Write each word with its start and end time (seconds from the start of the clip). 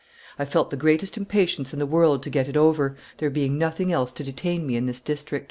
I 0.39 0.45
felt 0.45 0.71
the 0.71 0.77
greatest 0.77 1.15
impatience 1.15 1.73
in 1.73 1.77
the 1.77 1.85
world 1.85 2.23
to 2.23 2.31
get 2.31 2.47
it 2.47 2.57
over, 2.57 2.95
there 3.17 3.29
being 3.29 3.59
nothing 3.59 3.93
else 3.93 4.11
to 4.13 4.23
detain 4.23 4.65
me 4.65 4.75
in 4.75 4.87
this 4.87 4.99
district. 4.99 5.39